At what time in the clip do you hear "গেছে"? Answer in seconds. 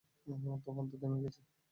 1.23-1.41